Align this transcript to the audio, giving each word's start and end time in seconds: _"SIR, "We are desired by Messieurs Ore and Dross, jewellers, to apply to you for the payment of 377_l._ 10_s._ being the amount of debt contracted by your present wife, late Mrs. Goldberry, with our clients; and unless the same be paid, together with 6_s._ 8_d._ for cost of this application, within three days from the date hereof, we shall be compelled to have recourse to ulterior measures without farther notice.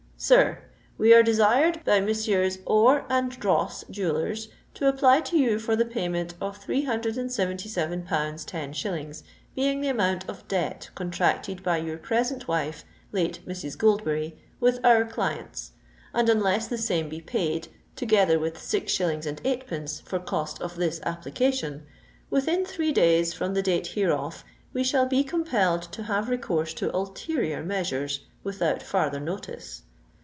_"SIR, 0.23 0.59
"We 0.99 1.15
are 1.15 1.23
desired 1.23 1.83
by 1.83 1.99
Messieurs 1.99 2.59
Ore 2.67 3.07
and 3.09 3.31
Dross, 3.31 3.83
jewellers, 3.89 4.49
to 4.75 4.87
apply 4.87 5.21
to 5.21 5.35
you 5.35 5.57
for 5.57 5.75
the 5.75 5.83
payment 5.83 6.35
of 6.39 6.63
377_l._ 6.63 8.05
10_s._ 8.05 9.23
being 9.55 9.81
the 9.81 9.87
amount 9.87 10.29
of 10.29 10.47
debt 10.47 10.91
contracted 10.93 11.63
by 11.63 11.77
your 11.77 11.97
present 11.97 12.47
wife, 12.47 12.85
late 13.11 13.39
Mrs. 13.47 13.75
Goldberry, 13.75 14.33
with 14.59 14.79
our 14.85 15.03
clients; 15.05 15.71
and 16.13 16.29
unless 16.29 16.67
the 16.67 16.77
same 16.77 17.09
be 17.09 17.19
paid, 17.19 17.69
together 17.95 18.37
with 18.37 18.57
6_s._ 18.57 19.39
8_d._ 19.41 20.03
for 20.03 20.19
cost 20.19 20.61
of 20.61 20.75
this 20.75 20.99
application, 21.03 21.81
within 22.29 22.63
three 22.63 22.91
days 22.91 23.33
from 23.33 23.55
the 23.55 23.63
date 23.63 23.87
hereof, 23.87 24.43
we 24.71 24.83
shall 24.83 25.07
be 25.07 25.23
compelled 25.23 25.81
to 25.81 26.03
have 26.03 26.29
recourse 26.29 26.75
to 26.75 26.95
ulterior 26.95 27.63
measures 27.63 28.19
without 28.43 28.83
farther 28.83 29.19
notice. 29.19 29.81